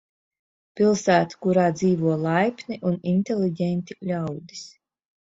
Pilsēta, 0.79 1.37
kurā 1.45 1.65
dzīvo 1.75 2.13
laipni 2.21 2.79
un 2.93 2.97
inteliģenti 3.13 3.99
ļaudis. 4.13 4.65